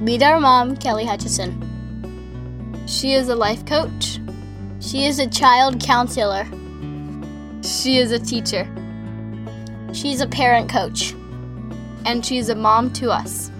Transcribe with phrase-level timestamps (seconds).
[0.00, 1.60] Meet our mom, Kelly Hutchison.
[2.86, 4.20] She is a life coach.
[4.78, 6.46] She is a child counselor.
[7.62, 8.68] She is a teacher.
[9.92, 11.14] She's a parent coach.
[12.04, 13.50] And she's a mom to us.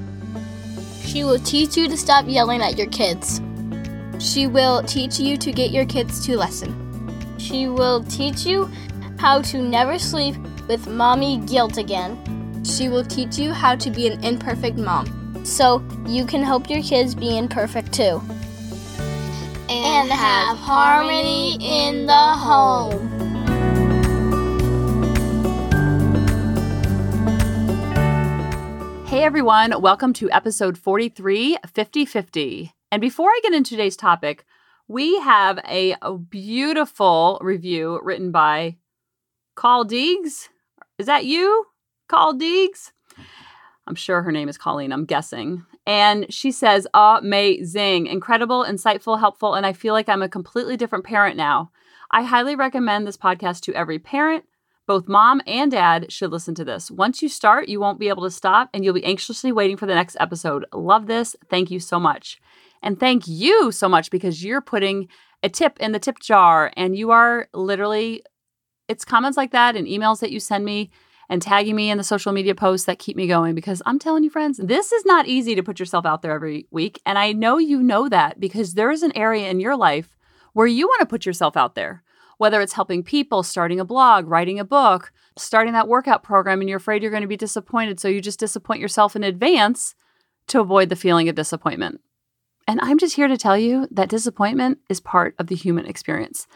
[1.03, 3.41] She will teach you to stop yelling at your kids.
[4.19, 7.39] She will teach you to get your kids to listen.
[7.39, 8.71] She will teach you
[9.19, 10.37] how to never sleep
[10.69, 12.19] with mommy guilt again.
[12.65, 16.83] She will teach you how to be an imperfect mom so you can help your
[16.83, 18.23] kids be imperfect too.
[19.69, 23.11] And have harmony in the home.
[29.07, 32.73] Hey everyone, welcome to episode 43 50 50.
[32.91, 34.47] And before I get into today's topic,
[34.89, 38.79] we have a, a beautiful review written by
[39.55, 40.49] Call Deegs.
[40.99, 41.67] Is that you,
[42.09, 42.93] Call Deegs?
[43.87, 45.65] I'm sure her name is Colleen, I'm guessing.
[45.87, 51.05] And she says, amazing, incredible, insightful, helpful, and I feel like I'm a completely different
[51.05, 51.71] parent now.
[52.11, 54.45] I highly recommend this podcast to every parent.
[54.87, 56.91] Both mom and dad should listen to this.
[56.91, 59.87] Once you start, you won't be able to stop and you'll be anxiously waiting for
[59.87, 60.67] the next episode.
[60.73, 61.35] Love this.
[61.49, 62.39] Thank you so much.
[62.83, 65.09] And thank you so much because you're putting
[65.43, 68.23] a tip in the tip jar and you are literally,
[68.89, 70.91] it's comments like that and emails that you send me
[71.29, 74.25] and tagging me in the social media posts that keep me going because I'm telling
[74.25, 77.01] you, friends, this is not easy to put yourself out there every week.
[77.07, 80.17] And I know you know that because there is an area in your life
[80.53, 82.03] where you want to put yourself out there,
[82.39, 86.69] whether it's helping people, starting a blog, writing a book, starting that workout program, and
[86.69, 87.99] you're afraid you're going to be disappointed.
[87.99, 89.95] So you just disappoint yourself in advance
[90.49, 92.01] to avoid the feeling of disappointment.
[92.67, 96.47] And I'm just here to tell you that disappointment is part of the human experience.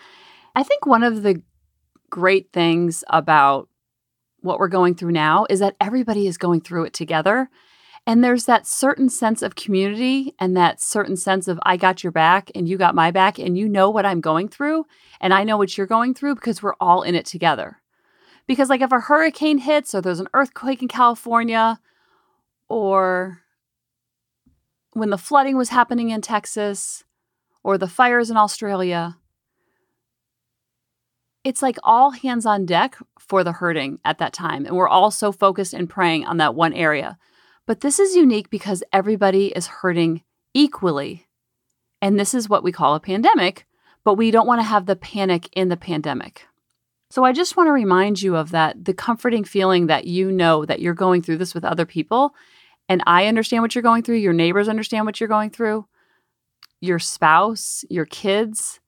[0.54, 1.42] I think one of the
[2.10, 3.68] great things about
[4.40, 7.50] what we're going through now is that everybody is going through it together.
[8.06, 12.12] And there's that certain sense of community and that certain sense of I got your
[12.12, 14.86] back and you got my back and you know what I'm going through
[15.20, 17.78] and I know what you're going through because we're all in it together.
[18.46, 21.78] Because, like, if a hurricane hits or there's an earthquake in California
[22.66, 23.42] or
[24.92, 27.04] when the flooding was happening in Texas
[27.62, 29.18] or the fires in Australia,
[31.44, 34.66] it's like all hands on deck for the hurting at that time.
[34.66, 37.18] And we're all so focused and praying on that one area.
[37.66, 40.22] But this is unique because everybody is hurting
[40.54, 41.26] equally.
[42.00, 43.66] And this is what we call a pandemic,
[44.04, 46.46] but we don't want to have the panic in the pandemic.
[47.10, 50.64] So I just want to remind you of that the comforting feeling that you know
[50.64, 52.34] that you're going through this with other people.
[52.88, 54.16] And I understand what you're going through.
[54.16, 55.86] Your neighbors understand what you're going through.
[56.80, 58.80] Your spouse, your kids,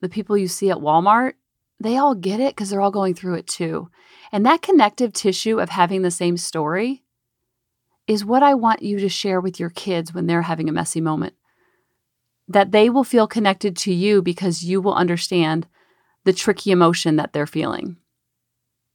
[0.00, 1.34] the people you see at Walmart,
[1.80, 3.90] they all get it because they're all going through it too.
[4.32, 7.04] And that connective tissue of having the same story
[8.06, 11.00] is what I want you to share with your kids when they're having a messy
[11.00, 11.34] moment.
[12.48, 15.66] That they will feel connected to you because you will understand
[16.24, 17.96] the tricky emotion that they're feeling.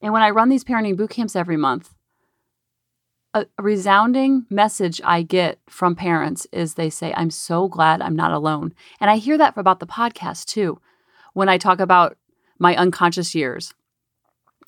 [0.01, 1.93] And when I run these parenting boot camps every month,
[3.33, 8.31] a, resounding message I get from parents is they say, I'm so glad I'm not
[8.31, 8.73] alone.
[8.99, 10.79] And I hear that about the podcast too
[11.33, 12.17] when I talk about
[12.59, 13.73] my unconscious years,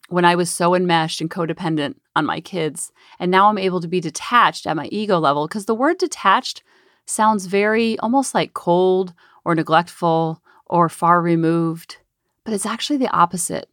[0.09, 2.91] when I was so enmeshed and codependent on my kids.
[3.19, 6.63] And now I'm able to be detached at my ego level because the word detached
[7.05, 11.97] sounds very almost like cold or neglectful or far removed,
[12.43, 13.69] but it's actually the opposite.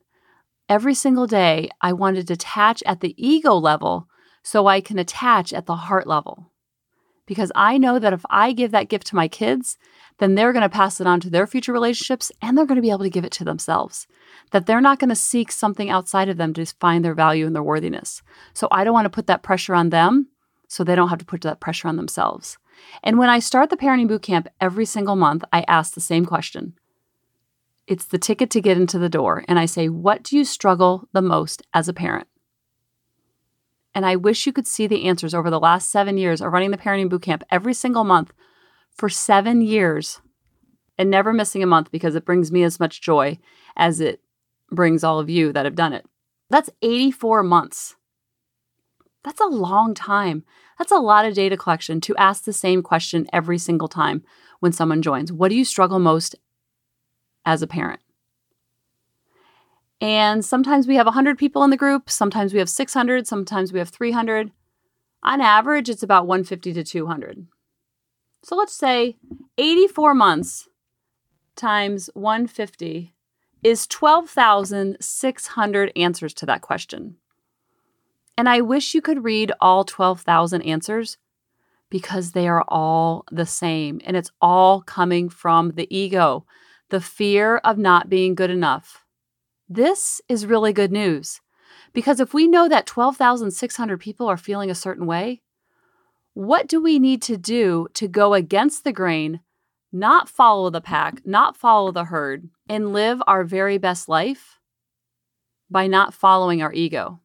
[0.68, 4.08] Every single day, I want to detach at the ego level
[4.42, 6.51] so I can attach at the heart level.
[7.26, 9.78] Because I know that if I give that gift to my kids,
[10.18, 12.82] then they're going to pass it on to their future relationships and they're going to
[12.82, 14.06] be able to give it to themselves.
[14.50, 17.54] That they're not going to seek something outside of them to find their value and
[17.54, 18.22] their worthiness.
[18.54, 20.28] So I don't want to put that pressure on them
[20.68, 22.58] so they don't have to put that pressure on themselves.
[23.02, 26.24] And when I start the parenting boot camp every single month, I ask the same
[26.24, 26.74] question.
[27.86, 29.44] It's the ticket to get into the door.
[29.48, 32.26] And I say, What do you struggle the most as a parent?
[33.94, 36.70] And I wish you could see the answers over the last seven years of running
[36.70, 38.32] the parenting boot camp every single month
[38.90, 40.20] for seven years
[40.98, 43.38] and never missing a month because it brings me as much joy
[43.76, 44.20] as it
[44.70, 46.06] brings all of you that have done it.
[46.50, 47.96] That's 84 months.
[49.24, 50.44] That's a long time.
[50.78, 54.22] That's a lot of data collection to ask the same question every single time
[54.60, 55.32] when someone joins.
[55.32, 56.34] What do you struggle most
[57.44, 58.01] as a parent?
[60.02, 63.78] And sometimes we have 100 people in the group, sometimes we have 600, sometimes we
[63.78, 64.50] have 300.
[65.22, 67.46] On average, it's about 150 to 200.
[68.42, 69.16] So let's say
[69.58, 70.68] 84 months
[71.54, 73.14] times 150
[73.62, 77.14] is 12,600 answers to that question.
[78.36, 81.16] And I wish you could read all 12,000 answers
[81.90, 86.44] because they are all the same and it's all coming from the ego,
[86.88, 89.01] the fear of not being good enough.
[89.74, 91.40] This is really good news
[91.94, 95.40] because if we know that 12,600 people are feeling a certain way,
[96.34, 99.40] what do we need to do to go against the grain,
[99.90, 104.60] not follow the pack, not follow the herd, and live our very best life
[105.70, 107.20] by not following our ego?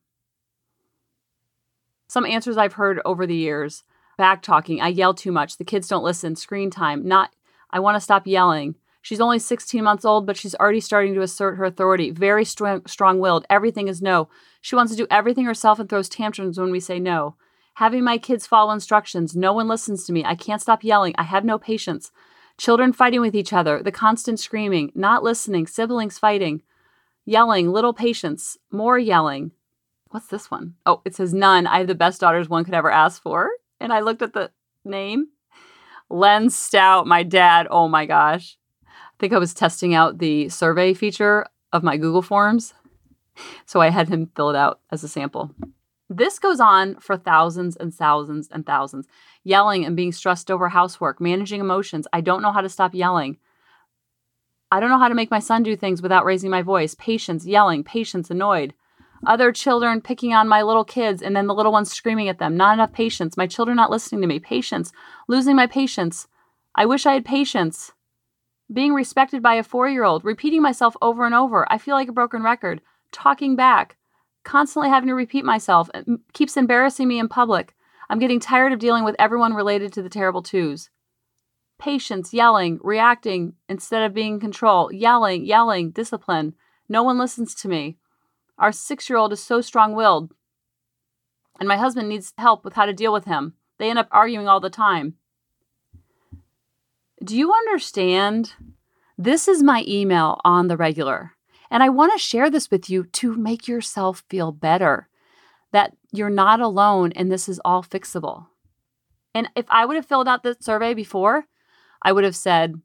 [2.07, 3.83] Some answers I've heard over the years
[4.17, 7.33] back talking, I yell too much, the kids don't listen, screen time, not,
[7.71, 8.75] I want to stop yelling.
[9.07, 12.11] She's only 16 months old, but she's already starting to assert her authority.
[12.11, 13.45] Very strong willed.
[13.49, 14.27] Everything is no.
[14.59, 17.37] She wants to do everything herself and throws tantrums when we say no.
[17.75, 19.33] Having my kids follow instructions.
[19.33, 20.25] No one listens to me.
[20.25, 21.15] I can't stop yelling.
[21.17, 22.11] I have no patience.
[22.57, 23.81] Children fighting with each other.
[23.81, 24.91] The constant screaming.
[24.93, 25.67] Not listening.
[25.67, 26.61] Siblings fighting.
[27.23, 27.71] Yelling.
[27.71, 28.57] Little patience.
[28.71, 29.51] More yelling.
[30.09, 30.73] What's this one?
[30.85, 31.65] Oh, it says none.
[31.65, 33.51] I have the best daughters one could ever ask for.
[33.79, 34.51] And I looked at the
[34.83, 35.27] name.
[36.09, 37.67] Len Stout, my dad.
[37.71, 38.57] Oh my gosh.
[39.19, 42.73] Think I was testing out the survey feature of my Google Forms.
[43.65, 45.51] So I had him fill it out as a sample.
[46.09, 49.07] This goes on for thousands and thousands and thousands.
[49.43, 52.07] Yelling and being stressed over housework, managing emotions.
[52.13, 53.37] I don't know how to stop yelling.
[54.71, 56.95] I don't know how to make my son do things without raising my voice.
[56.95, 58.73] Patience, yelling, patience, annoyed.
[59.25, 62.55] Other children picking on my little kids and then the little ones screaming at them.
[62.55, 63.35] Not enough patience.
[63.35, 64.39] My children not listening to me.
[64.39, 64.91] Patience.
[65.27, 66.27] Losing my patience.
[66.75, 67.91] I wish I had patience.
[68.71, 70.25] Being respected by a four year old.
[70.25, 71.65] Repeating myself over and over.
[71.71, 72.81] I feel like a broken record.
[73.11, 73.97] Talking back
[74.47, 75.89] constantly having to repeat myself.
[75.93, 77.75] It keeps embarrassing me in public.
[78.09, 80.89] I'm getting tired of dealing with everyone related to the terrible twos.
[81.77, 86.55] Patience, yelling, reacting instead of being in control, yelling, yelling, discipline.
[86.87, 87.97] No one listens to me.
[88.57, 90.33] Our six year old is so strong willed,
[91.59, 93.53] and my husband needs help with how to deal with him.
[93.77, 95.15] They end up arguing all the time.
[97.23, 98.53] Do you understand?
[99.17, 101.33] This is my email on the regular.
[101.71, 105.09] And I want to share this with you to make yourself feel better
[105.71, 108.47] that you're not alone and this is all fixable.
[109.33, 111.45] And if I would have filled out the survey before,
[112.01, 112.81] I would have said,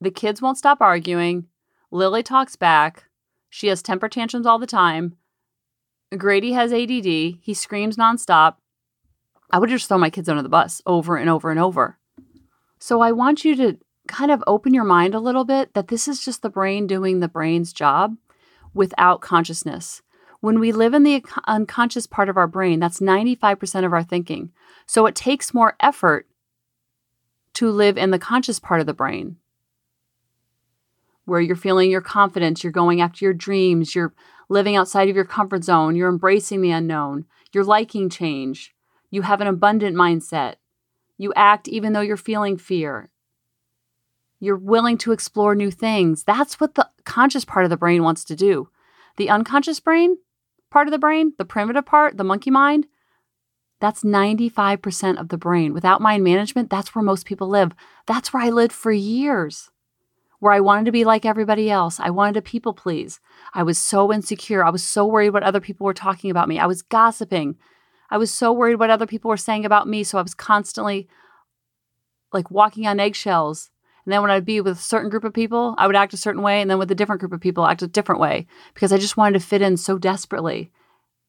[0.00, 1.46] the kids won't stop arguing.
[1.90, 3.04] Lily talks back.
[3.50, 5.16] She has temper tantrums all the time.
[6.16, 7.04] Grady has ADD.
[7.04, 8.56] He screams nonstop.
[9.50, 11.99] I would just throw my kids under the bus over and over and over.
[12.80, 13.78] So I want you to
[14.08, 17.20] kind of open your mind a little bit that this is just the brain doing
[17.20, 18.16] the brain's job
[18.74, 20.02] without consciousness.
[20.40, 24.50] When we live in the unconscious part of our brain, that's 95% of our thinking.
[24.86, 26.26] So it takes more effort
[27.54, 29.36] to live in the conscious part of the brain
[31.26, 34.14] where you're feeling your confidence, you're going after your dreams, you're
[34.48, 38.74] living outside of your comfort zone, you're embracing the unknown, you're liking change,
[39.10, 40.54] you have an abundant mindset,
[41.20, 43.10] you act even though you're feeling fear,
[44.38, 46.24] you're willing to explore new things.
[46.24, 48.70] That's what the conscious part of the brain wants to do.
[49.18, 50.16] The unconscious brain
[50.70, 52.86] part of the brain, the primitive part, the monkey mind,
[53.80, 55.74] that's 95% of the brain.
[55.74, 57.72] Without mind management, that's where most people live.
[58.06, 59.68] That's where I lived for years,
[60.38, 62.00] where I wanted to be like everybody else.
[62.00, 63.20] I wanted to people please.
[63.52, 64.64] I was so insecure.
[64.64, 66.58] I was so worried what other people were talking about me.
[66.58, 67.56] I was gossiping.
[68.10, 70.02] I was so worried what other people were saying about me.
[70.04, 71.08] So I was constantly
[72.32, 73.70] like walking on eggshells
[74.04, 76.18] and then when I'd be with a certain group of people, I would act a
[76.18, 76.60] certain way.
[76.60, 79.16] And then with a different group of people, act a different way because I just
[79.16, 80.70] wanted to fit in so desperately.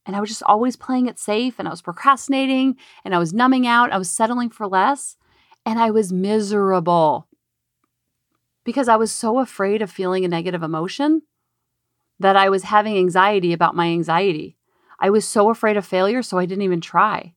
[0.05, 3.33] And I was just always playing it safe and I was procrastinating and I was
[3.33, 3.91] numbing out.
[3.91, 5.17] I was settling for less
[5.65, 7.27] and I was miserable
[8.63, 11.21] because I was so afraid of feeling a negative emotion
[12.19, 14.57] that I was having anxiety about my anxiety.
[15.01, 17.34] I was so afraid of failure, so I didn't even try.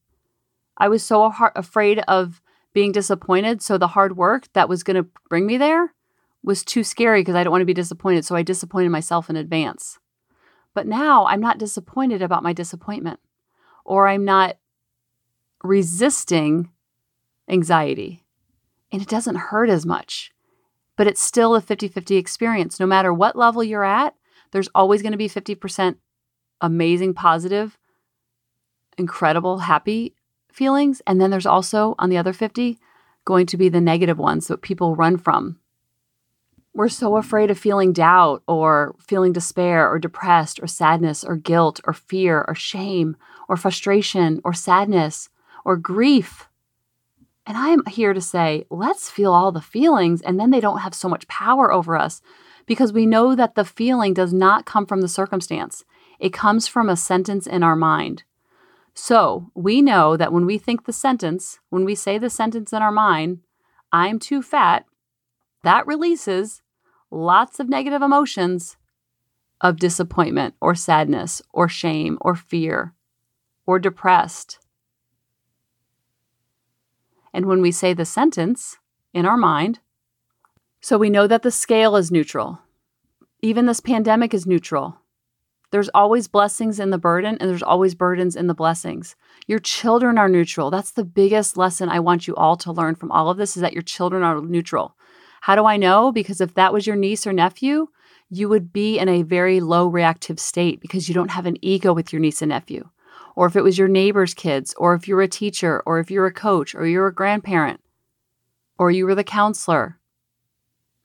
[0.77, 2.43] I was so afraid of
[2.75, 3.63] being disappointed.
[3.63, 5.95] So the hard work that was going to bring me there
[6.43, 8.27] was too scary because I don't want to be disappointed.
[8.27, 9.99] So I disappointed myself in advance.
[10.75, 13.19] But now I'm not disappointed about my disappointment
[13.85, 14.59] or I'm not
[15.63, 16.71] resisting
[17.49, 18.25] anxiety.
[18.93, 20.33] And it doesn't hurt as much,
[20.97, 22.79] but it's still a 50 50 experience.
[22.79, 24.15] No matter what level you're at,
[24.51, 25.97] there's always going to be 50%
[26.61, 27.79] amazing, positive,
[28.97, 30.15] incredible, happy
[30.53, 31.03] feelings.
[31.07, 32.79] And then there's also, on the other 50,
[33.25, 35.59] going to be the negative ones that people run from.
[36.75, 41.81] We're so afraid of feeling doubt or feeling despair or depressed or sadness or guilt
[41.85, 43.17] or fear or shame
[43.49, 45.29] or frustration or sadness
[45.65, 46.49] or grief.
[47.47, 50.95] And I'm here to say, let's feel all the feelings, and then they don't have
[50.95, 52.23] so much power over us
[52.67, 55.85] because we know that the feeling does not come from the circumstance.
[56.19, 58.25] It comes from a sentence in our mind.
[58.95, 62.83] So we know that when we think the sentence, when we say the sentence in
[62.83, 63.41] our mind,
[63.93, 64.87] I'm too fat,
[65.63, 66.63] that releases
[67.11, 68.77] lots of negative emotions
[69.61, 72.95] of disappointment or sadness or shame or fear
[73.67, 74.59] or depressed.
[77.33, 78.79] And when we say the sentence
[79.13, 79.81] in our mind,
[80.81, 82.61] so we know that the scale is neutral.
[83.41, 84.99] Even this pandemic is neutral.
[85.71, 89.17] There's always blessings in the burden, and there's always burdens in the blessings.
[89.47, 90.71] Your children are neutral.
[90.71, 93.63] That's the biggest lesson I want you all to learn from all of this is
[93.63, 94.97] that your children are neutral.
[95.43, 96.13] How do I know?
[96.13, 97.89] Because if that was your niece or nephew,
[98.31, 101.93] you would be in a very low reactive state because you don't have an ego
[101.93, 102.89] with your niece and nephew.
[103.37, 106.27] Or if it was your neighbor's kids, or if you're a teacher, or if you're
[106.27, 107.81] a coach, or you're a grandparent,
[108.79, 109.99] or you were the counselor.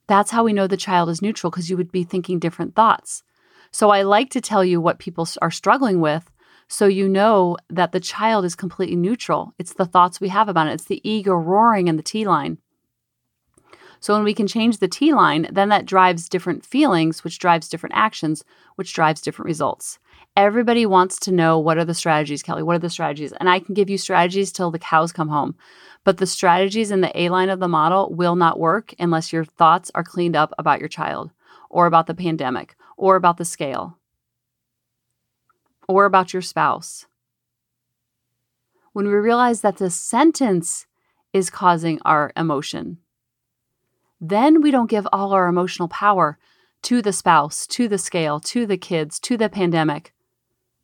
[0.08, 3.24] That's how we know the child is neutral because you would be thinking different thoughts.
[3.72, 6.30] So I like to tell you what people are struggling with
[6.68, 9.54] so you know that the child is completely neutral.
[9.58, 12.60] It's the thoughts we have about it, it's the ego roaring in the T line.
[14.00, 17.68] So when we can change the T line, then that drives different feelings, which drives
[17.68, 18.46] different actions,
[18.76, 20.00] which drives different results.
[20.38, 22.64] Everybody wants to know what are the strategies, Kelly?
[22.64, 23.34] What are the strategies?
[23.34, 25.56] And I can give you strategies till the cows come home.
[26.06, 29.44] But the strategies in the A line of the model will not work unless your
[29.44, 31.32] thoughts are cleaned up about your child
[31.70, 33.98] or about the pandemic or about the scale
[35.88, 37.08] or about your spouse.
[38.94, 40.86] When we realize that the sentence
[41.34, 42.98] is causing our emotion,
[44.20, 46.38] then we don't give all our emotional power
[46.84, 50.14] to the spouse, to the scale, to the kids, to the pandemic,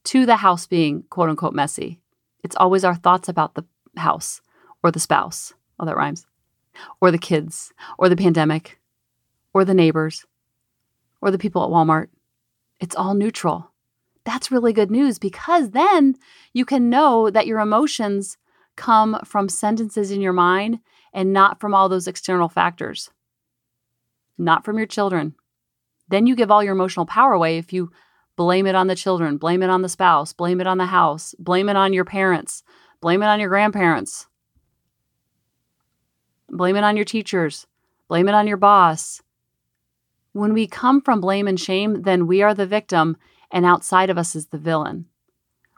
[0.06, 2.00] to the house being quote unquote messy.
[2.44, 3.66] It's always our thoughts about the
[3.98, 4.42] house
[4.84, 5.54] or the spouse.
[5.80, 6.26] Oh, that rhymes.
[7.02, 8.80] Or the kids, or the pandemic,
[9.54, 10.26] or the neighbors,
[11.22, 12.08] or the people at Walmart.
[12.80, 13.72] It's all neutral.
[14.26, 16.16] That's really good news because then
[16.54, 18.38] you can know that your emotions
[18.76, 20.80] come from sentences in your mind
[21.14, 23.10] and not from all those external factors,
[24.38, 25.36] not from your children.
[26.10, 27.92] Then you give all your emotional power away if you
[28.36, 31.34] blame it on the children, blame it on the spouse, blame it on the house,
[31.40, 32.64] blame it on your parents,
[33.00, 34.28] blame it on your grandparents,
[36.50, 37.66] blame it on your teachers,
[38.08, 39.22] blame it on your boss,
[40.36, 43.16] when we come from blame and shame, then we are the victim,
[43.52, 45.06] and outside of us is the villain.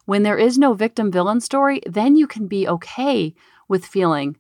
[0.06, 3.36] When there is no victim villain story, then you can be okay
[3.68, 4.36] with feeling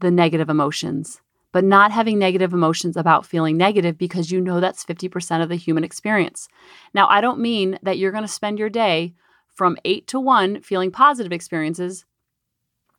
[0.00, 4.84] the negative emotions, but not having negative emotions about feeling negative because you know that's
[4.84, 6.46] 50% of the human experience.
[6.92, 9.14] Now, I don't mean that you're going to spend your day
[9.46, 12.04] from eight to one feeling positive experiences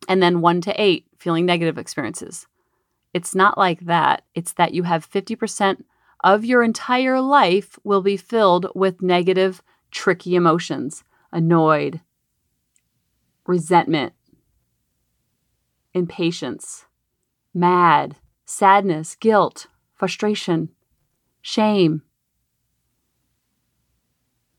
[0.08, 2.48] and then one to eight feeling negative experiences.
[3.14, 4.22] It's not like that.
[4.34, 5.84] It's that you have 50%
[6.26, 12.00] of your entire life will be filled with negative, tricky emotions annoyed,
[13.46, 14.12] resentment,
[15.94, 16.86] impatience,
[17.54, 20.70] mad, sadness, guilt, frustration,
[21.42, 22.02] shame.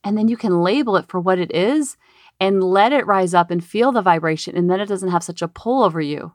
[0.04, 1.98] And then you can label it for what it is
[2.40, 5.42] and let it rise up and feel the vibration, and then it doesn't have such
[5.42, 6.34] a pull over you.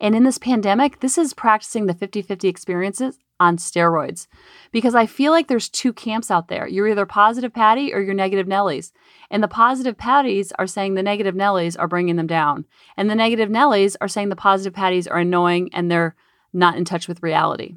[0.00, 4.26] And in this pandemic, this is practicing the 50 50 experiences on steroids
[4.72, 6.66] because I feel like there's two camps out there.
[6.66, 8.92] You're either positive Patty or you're negative Nellies.
[9.30, 12.64] And the positive Patties are saying the negative Nellies are bringing them down.
[12.96, 16.14] And the negative Nellies are saying the positive Patties are annoying and they're
[16.52, 17.76] not in touch with reality.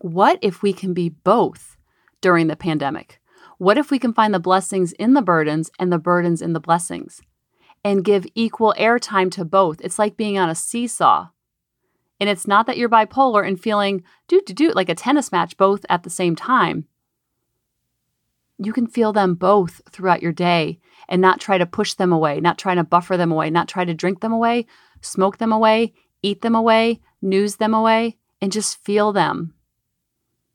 [0.00, 1.76] What if we can be both
[2.20, 3.20] during the pandemic?
[3.58, 6.60] What if we can find the blessings in the burdens and the burdens in the
[6.60, 7.22] blessings
[7.84, 9.80] and give equal airtime to both?
[9.80, 11.28] It's like being on a seesaw
[12.24, 15.58] and it's not that you're bipolar and feeling do do do like a tennis match
[15.58, 16.86] both at the same time.
[18.56, 22.40] You can feel them both throughout your day and not try to push them away,
[22.40, 24.64] not trying to buffer them away, not try to drink them away,
[25.02, 29.52] smoke them away, eat them away, news them away, and just feel them.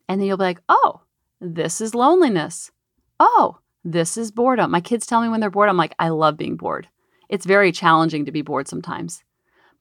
[0.08, 1.02] And then you'll be like, oh,
[1.40, 2.72] this is loneliness.
[3.20, 4.72] Oh, this is boredom.
[4.72, 6.88] My kids tell me when they're bored, I'm like, I love being bored.
[7.30, 9.24] It's very challenging to be bored sometimes.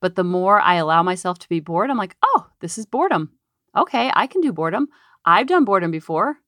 [0.00, 3.32] But the more I allow myself to be bored, I'm like, oh, this is boredom.
[3.76, 4.88] Okay, I can do boredom.
[5.24, 6.38] I've done boredom before.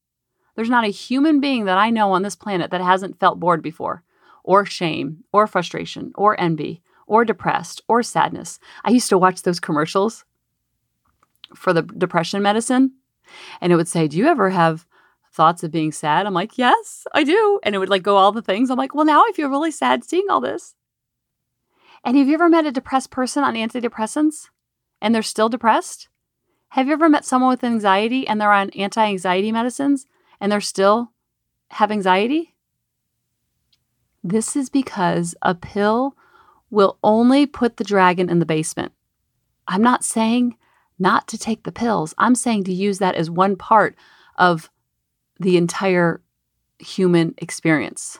[0.55, 3.63] There's not a human being that I know on this planet that hasn't felt bored
[3.63, 4.03] before,
[4.45, 8.59] or shame, or frustration, or envy, or depressed, or sadness.
[8.85, 10.25] I used to watch those commercials
[11.55, 12.93] for the depression medicine,
[13.61, 14.87] and it would say, Do you ever have
[15.33, 16.27] thoughts of being sad?
[16.27, 17.61] I'm like, Yes, I do.
[17.63, 18.71] And it would like go all the things.
[18.71, 20.75] I'm like, Well, now I feel really sad seeing all this.
[22.05, 24.49] And have you ever met a depressed person on antidepressants
[25.01, 26.09] and they're still depressed?
[26.71, 30.07] Have you ever met someone with anxiety and they're on anti anxiety medicines
[30.41, 31.13] and they're still
[31.71, 32.55] have anxiety?
[34.23, 36.17] This is because a pill
[36.71, 38.93] will only put the dragon in the basement.
[39.67, 40.57] I'm not saying
[40.99, 43.97] not to take the pills, I'm saying to use that as one part
[44.37, 44.71] of
[45.39, 46.23] the entire
[46.79, 48.19] human experience.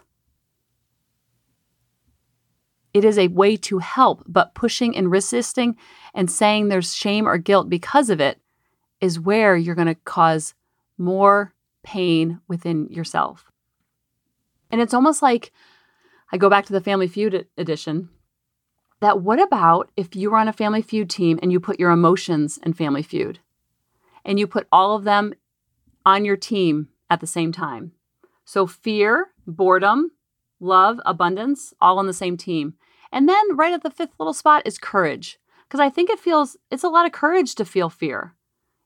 [2.93, 5.77] It is a way to help, but pushing and resisting
[6.13, 8.41] and saying there's shame or guilt because of it
[9.01, 10.55] is where you're going to cause
[10.99, 13.51] more pain within yourself.
[14.71, 15.53] And it's almost like
[16.33, 18.09] I go back to the Family Feud edition.
[19.01, 21.91] That what about if you were on a Family Feud team and you put your
[21.91, 23.39] emotions in Family Feud
[24.25, 25.33] and you put all of them
[26.05, 27.93] on your team at the same time?
[28.45, 30.11] So fear, boredom,
[30.61, 32.75] love, abundance, all on the same team.
[33.11, 35.39] And then right at the fifth little spot is courage.
[35.67, 38.35] Because I think it feels, it's a lot of courage to feel fear.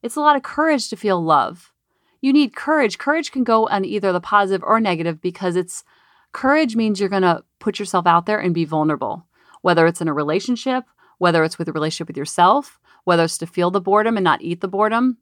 [0.03, 1.73] It's a lot of courage to feel love.
[2.21, 2.99] You need courage.
[2.99, 5.85] Courage can go on either the positive or negative because it's
[6.33, 9.27] courage means you're going to put yourself out there and be vulnerable,
[9.63, 10.85] whether it's in a relationship,
[11.19, 14.43] whether it's with a relationship with yourself, whether it's to feel the boredom and not
[14.43, 15.19] eat the boredom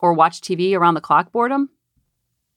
[0.00, 1.70] or watch TV around the clock boredom.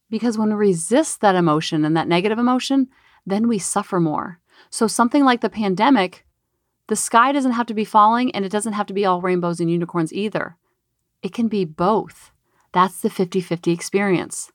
[0.10, 2.90] Because when we resist that emotion and that negative emotion,
[3.30, 4.40] then we suffer more.
[4.70, 6.26] So, something like the pandemic,
[6.88, 9.60] the sky doesn't have to be falling and it doesn't have to be all rainbows
[9.60, 10.58] and unicorns either.
[11.22, 12.32] It can be both.
[12.72, 14.52] That's the 50 50 experience.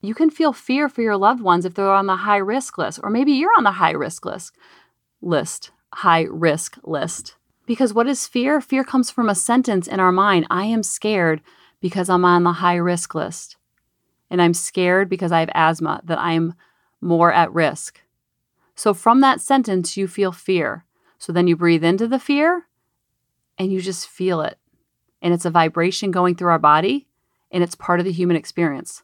[0.00, 3.00] You can feel fear for your loved ones if they're on the high risk list,
[3.02, 4.56] or maybe you're on the high risk list.
[5.20, 7.36] List, high risk list.
[7.66, 8.60] Because what is fear?
[8.60, 11.42] Fear comes from a sentence in our mind I am scared
[11.80, 13.56] because I'm on the high risk list.
[14.30, 16.54] And I'm scared because I have asthma, that I'm
[17.00, 18.00] more at risk.
[18.74, 20.84] So from that sentence, you feel fear.
[21.18, 22.66] So then you breathe into the fear
[23.58, 24.58] and you just feel it.
[25.20, 27.06] And it's a vibration going through our body
[27.50, 29.02] and it's part of the human experience.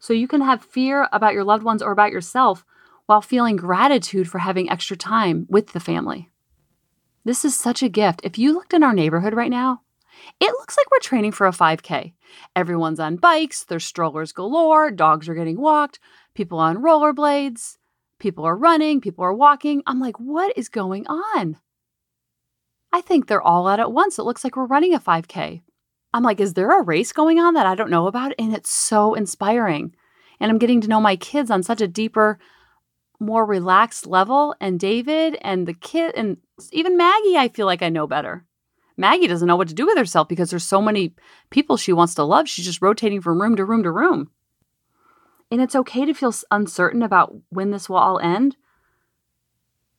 [0.00, 2.64] So you can have fear about your loved ones or about yourself
[3.06, 6.30] while feeling gratitude for having extra time with the family.
[7.24, 8.20] This is such a gift.
[8.24, 9.82] If you looked in our neighborhood right now,
[10.40, 12.12] it looks like we're training for a 5K.
[12.54, 15.98] Everyone's on bikes, there's strollers galore, dogs are getting walked,
[16.34, 17.76] people on rollerblades,
[18.18, 19.82] people are running, people are walking.
[19.86, 21.56] I'm like, what is going on?
[22.92, 24.18] I think they're all out at once.
[24.18, 25.62] It looks like we're running a 5K.
[26.12, 28.32] I'm like, is there a race going on that I don't know about?
[28.38, 29.94] And it's so inspiring.
[30.40, 32.38] And I'm getting to know my kids on such a deeper,
[33.20, 34.56] more relaxed level.
[34.60, 36.38] And David and the kid, and
[36.72, 38.44] even Maggie, I feel like I know better.
[39.00, 41.14] Maggie doesn't know what to do with herself because there's so many
[41.48, 42.48] people she wants to love.
[42.48, 44.30] She's just rotating from room to room to room.
[45.50, 48.56] And it's okay to feel uncertain about when this will all end.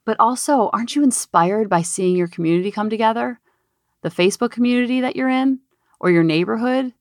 [0.05, 3.39] But also, aren't you inspired by seeing your community come together?
[4.03, 5.59] The Facebook community that you're in,
[5.99, 6.93] or your neighborhood,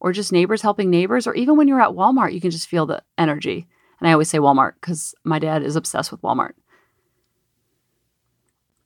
[0.00, 2.86] or just neighbors helping neighbors, or even when you're at Walmart, you can just feel
[2.86, 3.68] the energy.
[4.00, 6.52] And I always say Walmart because my dad is obsessed with Walmart.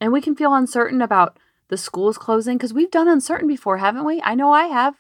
[0.01, 1.39] And we can feel uncertain about
[1.73, 4.21] the schools closing because we've done uncertain before, haven't we?
[4.23, 4.97] I know I have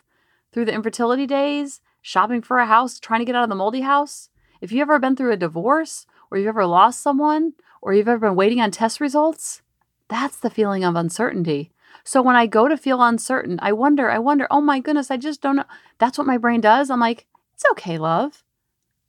[0.52, 3.82] through the infertility days shopping for a house, trying to get out of the moldy
[3.82, 4.30] house,
[4.62, 8.28] if you've ever been through a divorce or you've ever lost someone or you've ever
[8.28, 9.60] been waiting on test results,
[10.08, 11.72] that's the feeling of uncertainty.
[12.04, 15.18] So when I go to feel uncertain, I wonder, I wonder, oh my goodness, I
[15.18, 15.64] just don't know.
[15.98, 16.88] That's what my brain does.
[16.88, 18.44] I'm like, it's okay, love.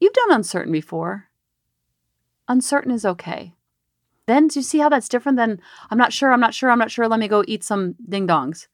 [0.01, 1.29] You've done uncertain before.
[2.49, 3.53] Uncertain is okay.
[4.25, 5.59] Then do you see how that's different than
[5.89, 8.27] I'm not sure, I'm not sure, I'm not sure, let me go eat some ding
[8.27, 8.67] dongs?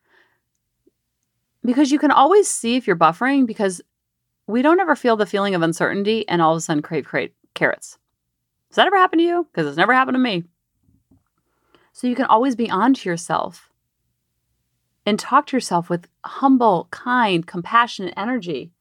[1.63, 3.81] Because you can always see if you're buffering because
[4.47, 7.31] we don't ever feel the feeling of uncertainty and all of a sudden crave, crave
[7.53, 7.97] carrots.
[8.69, 9.47] Does that ever happen to you?
[9.51, 10.43] Because it's never happened to me.
[11.91, 13.69] So you can always be on to yourself
[15.05, 18.71] and talk to yourself with humble, kind, compassionate energy.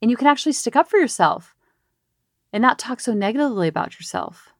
[0.00, 1.54] And you can actually stick up for yourself
[2.52, 4.51] and not talk so negatively about yourself.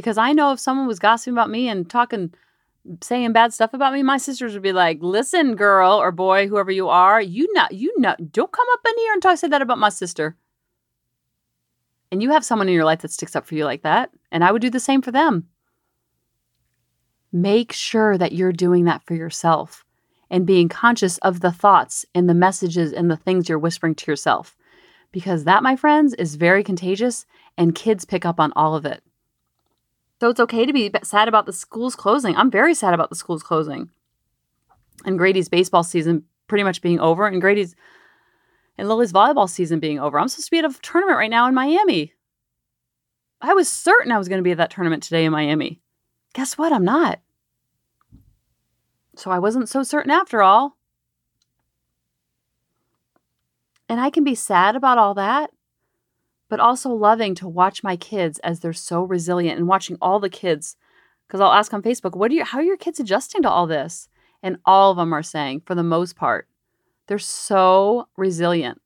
[0.00, 2.32] Because I know if someone was gossiping about me and talking
[3.02, 6.70] saying bad stuff about me, my sisters would be like, "Listen, girl or boy, whoever
[6.70, 9.60] you are, you not you not don't come up in here and talk say that
[9.60, 10.38] about my sister."
[12.10, 14.42] And you have someone in your life that sticks up for you like that, and
[14.42, 15.48] I would do the same for them.
[17.30, 19.84] Make sure that you're doing that for yourself
[20.30, 24.10] and being conscious of the thoughts and the messages and the things you're whispering to
[24.10, 24.56] yourself.
[25.12, 27.26] Because that, my friends, is very contagious
[27.58, 29.04] and kids pick up on all of it.
[30.20, 32.36] So it's okay to be sad about the schools closing.
[32.36, 33.88] I'm very sad about the schools closing.
[35.06, 37.74] And Grady's baseball season pretty much being over, and Grady's
[38.76, 40.18] and Lily's volleyball season being over.
[40.18, 42.12] I'm supposed to be at a tournament right now in Miami.
[43.40, 45.80] I was certain I was going to be at that tournament today in Miami.
[46.34, 46.72] Guess what?
[46.72, 47.20] I'm not.
[49.16, 50.76] So I wasn't so certain after all.
[53.88, 55.50] And I can be sad about all that,
[56.50, 60.28] but also loving to watch my kids as they're so resilient and watching all the
[60.28, 60.76] kids.
[61.26, 63.66] Because I'll ask on Facebook, what are you, how are your kids adjusting to all
[63.66, 64.08] this?
[64.42, 66.48] And all of them are saying, for the most part,
[67.06, 68.80] they're so resilient.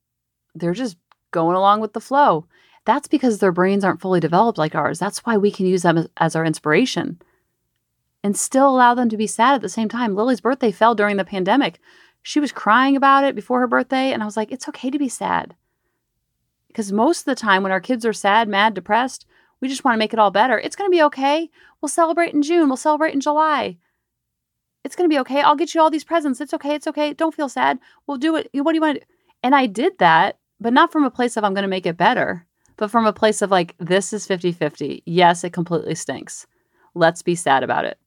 [0.54, 0.96] They're just
[1.30, 2.46] going along with the flow.
[2.84, 4.98] That's because their brains aren't fully developed like ours.
[4.98, 7.18] That's why we can use them as, as our inspiration
[8.22, 10.14] and still allow them to be sad at the same time.
[10.14, 11.78] Lily's birthday fell during the pandemic.
[12.22, 14.98] She was crying about it before her birthday, and I was like, it's okay to
[14.98, 15.54] be sad.
[16.74, 19.24] Because most of the time, when our kids are sad, mad, depressed,
[19.60, 20.58] we just want to make it all better.
[20.58, 21.48] It's going to be okay.
[21.80, 22.68] We'll celebrate in June.
[22.68, 23.78] We'll celebrate in July.
[24.84, 25.40] It's going to be okay.
[25.40, 26.42] I'll get you all these presents.
[26.42, 26.74] It's okay.
[26.74, 27.14] It's okay.
[27.14, 27.78] Don't feel sad.
[28.06, 28.50] We'll do it.
[28.52, 29.06] What do you want to do?
[29.42, 31.96] And I did that, but not from a place of I'm going to make it
[31.96, 35.02] better but from a place of like, this is 50 50.
[35.06, 36.46] Yes, it completely stinks.
[36.94, 37.98] Let's be sad about it.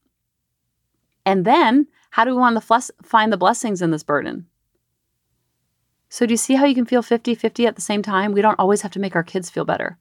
[1.26, 4.48] And then, how do we want to find the blessings in this burden?
[6.10, 8.32] So, do you see how you can feel 50 50 at the same time?
[8.32, 9.98] We don't always have to make our kids feel better.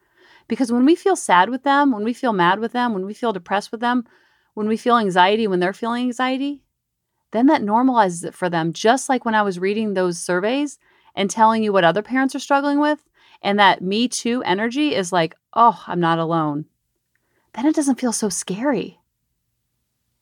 [0.48, 3.14] Because when we feel sad with them, when we feel mad with them, when we
[3.14, 4.04] feel depressed with them,
[4.54, 6.62] when we feel anxiety when they're feeling anxiety,
[7.32, 8.72] then that normalizes it for them.
[8.72, 10.78] Just like when I was reading those surveys
[11.14, 13.04] and telling you what other parents are struggling with,
[13.42, 16.64] and that me too energy is like, oh, I'm not alone,
[17.52, 18.98] then it doesn't feel so scary.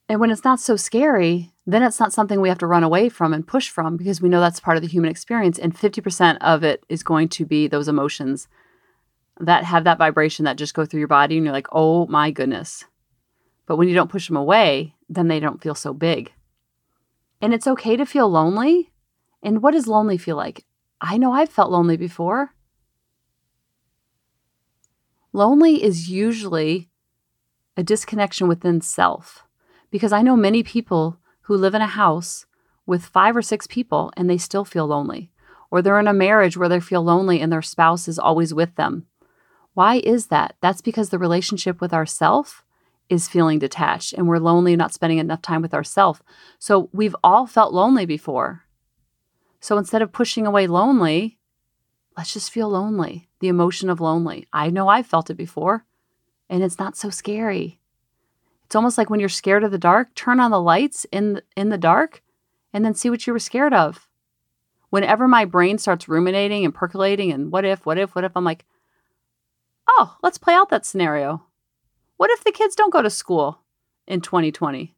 [0.08, 3.08] And when it's not so scary, then it's not something we have to run away
[3.08, 5.58] from and push from because we know that's part of the human experience.
[5.58, 8.48] And 50% of it is going to be those emotions
[9.40, 11.36] that have that vibration that just go through your body.
[11.36, 12.84] And you're like, oh my goodness.
[13.66, 16.32] But when you don't push them away, then they don't feel so big.
[17.40, 18.92] And it's okay to feel lonely.
[19.42, 20.66] And what does lonely feel like?
[21.00, 22.50] I know I've felt lonely before.
[25.32, 26.90] Lonely is usually
[27.76, 29.44] a disconnection within self
[29.90, 32.46] because I know many people who live in a house
[32.86, 35.30] with five or six people and they still feel lonely,
[35.70, 38.74] or they're in a marriage where they feel lonely and their spouse is always with
[38.76, 39.06] them.
[39.74, 40.56] Why is that?
[40.60, 42.64] That's because the relationship with ourself
[43.10, 46.22] is feeling detached and we're lonely, not spending enough time with ourself.
[46.58, 48.62] So we've all felt lonely before.
[49.60, 51.38] So instead of pushing away lonely,
[52.16, 54.46] let's just feel lonely, the emotion of lonely.
[54.52, 55.84] I know I've felt it before,
[56.48, 57.80] and it's not so scary.
[58.74, 61.68] It's almost like when you're scared of the dark, turn on the lights in in
[61.68, 62.24] the dark
[62.72, 64.08] and then see what you were scared of.
[64.90, 68.42] Whenever my brain starts ruminating and percolating and what if, what if, what if, I'm
[68.42, 68.64] like,
[69.88, 71.44] "Oh, let's play out that scenario.
[72.16, 73.60] What if the kids don't go to school
[74.08, 74.92] in 2020?"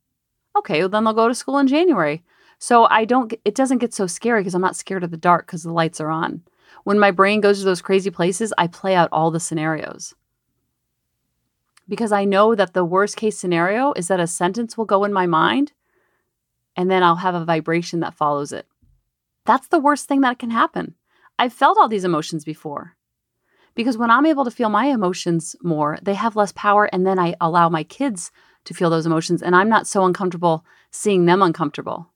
[0.57, 2.25] Okay, well, then they'll go to school in January.
[2.59, 5.45] So I don't it doesn't get so scary because I'm not scared of the dark
[5.45, 6.41] because the lights are on.
[6.85, 10.15] When my brain goes to those crazy places, I play out all the scenarios.
[11.89, 15.13] Because I know that the worst case scenario is that a sentence will go in
[15.13, 15.73] my mind
[16.77, 18.67] and then I'll have a vibration that follows it.
[19.45, 20.95] That's the worst thing that can happen.
[21.39, 22.97] I've felt all these emotions before.
[23.75, 27.19] Because when I'm able to feel my emotions more, they have less power, and then
[27.19, 28.31] I allow my kids
[28.65, 32.11] to feel those emotions, and I'm not so uncomfortable seeing them uncomfortable.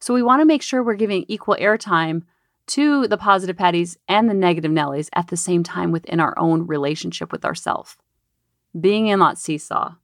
[0.00, 2.22] So we want to make sure we're giving equal airtime
[2.66, 6.66] to the positive Patties and the negative Nellies at the same time within our own
[6.66, 7.96] relationship with ourselves.
[8.78, 9.94] Being in that seesaw.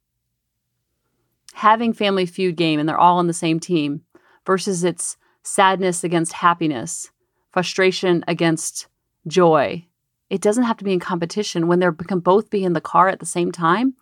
[1.54, 4.02] Having family feud game and they're all on the same team
[4.46, 7.11] versus it's sadness against happiness,
[7.50, 8.87] frustration against
[9.26, 9.85] joy.
[10.28, 11.66] It doesn't have to be in competition.
[11.66, 13.94] When they can both be in the car at the same time,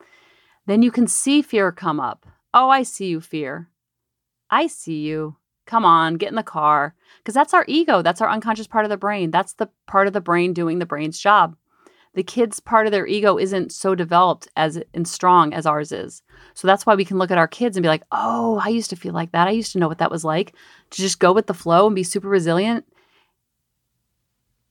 [0.67, 2.27] then you can see fear come up.
[2.53, 3.71] Oh, I see you, fear.
[4.51, 5.37] I see you.
[5.67, 6.95] Come on, get in the car.
[7.19, 8.01] Because that's our ego.
[8.01, 9.31] That's our unconscious part of the brain.
[9.31, 11.57] That's the part of the brain doing the brain's job.
[12.15, 16.23] The kids' part of their ego isn't so developed as and strong as ours is.
[16.55, 18.91] So that's why we can look at our kids and be like, oh, I used
[18.91, 19.49] to feel like that.
[19.49, 20.55] I used to know what that was like
[20.91, 22.85] to just go with the flow and be super resilient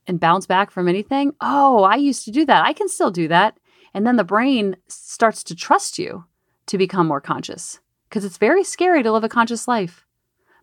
[0.08, 1.34] and bounce back from anything.
[1.41, 2.65] Oh, I used to do that.
[2.65, 3.58] I can still do that.
[3.93, 6.26] And then the brain starts to trust you
[6.67, 10.06] to become more conscious because it's very scary to live a conscious life.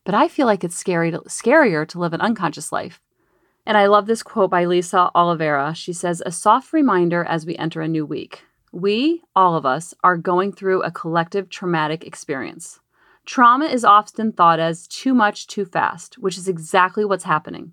[0.04, 3.00] But I feel like it's scary to, scarier to live an unconscious life.
[3.66, 5.74] And I love this quote by Lisa Olivera.
[5.74, 8.44] She says, A soft reminder as we enter a new week.
[8.72, 12.80] We, all of us, are going through a collective traumatic experience.
[13.24, 17.72] Trauma is often thought as too much too fast, which is exactly what's happening.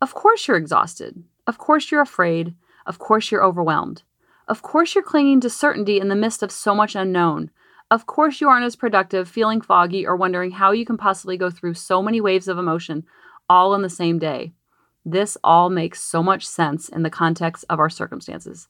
[0.00, 1.24] Of course, you're exhausted.
[1.46, 2.54] Of course, you're afraid.
[2.86, 4.02] Of course, you're overwhelmed.
[4.46, 7.50] Of course, you're clinging to certainty in the midst of so much unknown,
[7.92, 11.50] of course, you aren't as productive, feeling foggy, or wondering how you can possibly go
[11.50, 13.04] through so many waves of emotion
[13.50, 14.54] all in the same day.
[15.04, 18.68] This all makes so much sense in the context of our circumstances.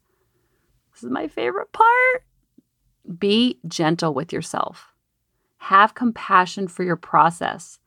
[0.93, 2.25] This is my favorite part.
[3.19, 4.93] Be gentle with yourself.
[5.59, 7.79] Have compassion for your process.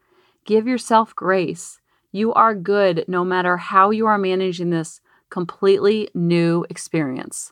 [0.45, 1.79] Give yourself grace.
[2.11, 7.51] You are good no matter how you are managing this completely new experience.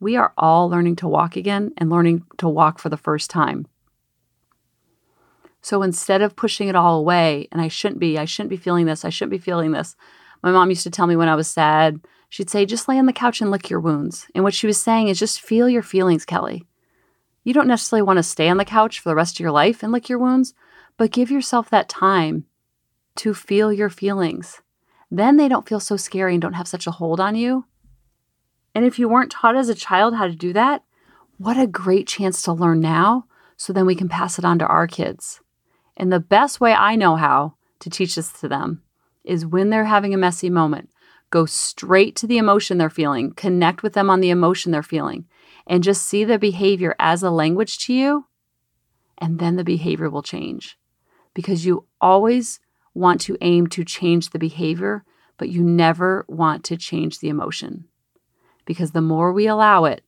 [0.00, 3.66] We are all learning to walk again and learning to walk for the first time.
[5.62, 8.86] So instead of pushing it all away, and I shouldn't be, I shouldn't be feeling
[8.86, 9.94] this, I shouldn't be feeling this.
[10.42, 13.06] My mom used to tell me when I was sad, she'd say, just lay on
[13.06, 14.26] the couch and lick your wounds.
[14.34, 16.66] And what she was saying is just feel your feelings, Kelly.
[17.44, 19.82] You don't necessarily want to stay on the couch for the rest of your life
[19.82, 20.54] and lick your wounds,
[20.96, 22.44] but give yourself that time
[23.16, 24.62] to feel your feelings.
[25.10, 27.66] Then they don't feel so scary and don't have such a hold on you.
[28.74, 30.84] And if you weren't taught as a child how to do that,
[31.38, 33.24] what a great chance to learn now
[33.56, 35.40] so then we can pass it on to our kids.
[36.00, 38.82] And the best way I know how to teach this to them
[39.22, 40.88] is when they're having a messy moment,
[41.28, 45.26] go straight to the emotion they're feeling, connect with them on the emotion they're feeling,
[45.66, 48.24] and just see the behavior as a language to you.
[49.18, 50.78] And then the behavior will change
[51.34, 52.60] because you always
[52.94, 55.04] want to aim to change the behavior,
[55.36, 57.84] but you never want to change the emotion.
[58.64, 60.02] Because the more we allow it,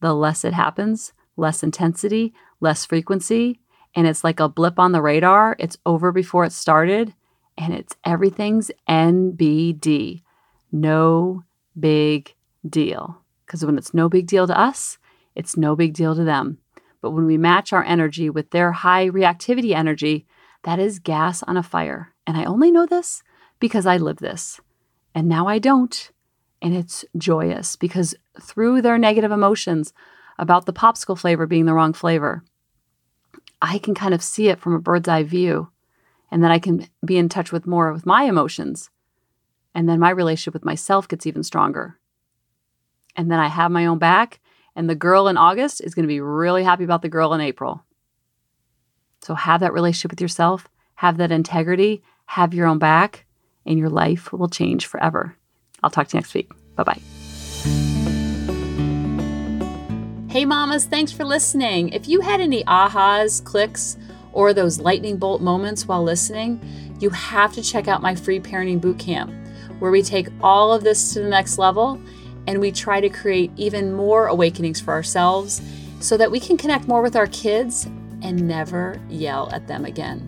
[0.00, 3.58] the less it happens, less intensity, less frequency,
[3.94, 5.56] and it's like a blip on the radar.
[5.58, 7.14] It's over before it started,
[7.58, 10.22] and it's everything's NBD.
[10.70, 11.44] No
[11.78, 12.34] big
[12.68, 13.22] deal.
[13.46, 14.98] Because when it's no big deal to us,
[15.34, 16.58] it's no big deal to them.
[17.00, 20.26] But when we match our energy with their high reactivity energy,
[20.62, 22.14] that is gas on a fire.
[22.26, 23.22] And I only know this
[23.58, 24.60] because I live this.
[25.14, 26.10] And now I don't.
[26.62, 29.92] And it's joyous because through their negative emotions
[30.38, 32.44] about the popsicle flavor being the wrong flavor,
[33.62, 35.70] I can kind of see it from a bird's eye view.
[36.30, 38.90] And then I can be in touch with more with my emotions.
[39.74, 41.98] And then my relationship with myself gets even stronger.
[43.16, 44.40] And then I have my own back.
[44.74, 47.40] And the girl in August is going to be really happy about the girl in
[47.40, 47.84] April.
[49.20, 53.26] So have that relationship with yourself, have that integrity, have your own back,
[53.64, 55.36] and your life will change forever.
[55.82, 56.50] I'll talk to you next week.
[56.74, 57.91] Bye bye.
[60.32, 61.90] Hey, mamas, thanks for listening.
[61.90, 63.98] If you had any ahas, clicks,
[64.32, 66.58] or those lightning bolt moments while listening,
[67.00, 69.30] you have to check out my free parenting bootcamp,
[69.78, 72.00] where we take all of this to the next level
[72.46, 75.60] and we try to create even more awakenings for ourselves
[76.00, 77.84] so that we can connect more with our kids
[78.22, 80.26] and never yell at them again.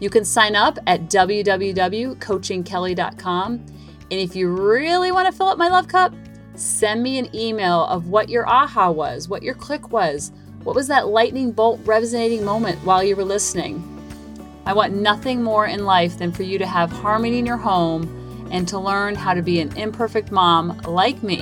[0.00, 3.52] You can sign up at www.coachingkelly.com.
[3.52, 3.70] And
[4.10, 6.12] if you really want to fill up my love cup,
[6.54, 10.32] Send me an email of what your aha was, what your click was.
[10.64, 13.88] What was that lightning bolt resonating moment while you were listening?
[14.64, 18.48] I want nothing more in life than for you to have harmony in your home
[18.52, 21.40] and to learn how to be an imperfect mom like me,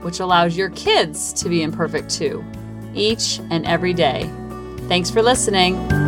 [0.00, 2.42] which allows your kids to be imperfect too,
[2.94, 4.30] each and every day.
[4.88, 5.99] Thanks for listening.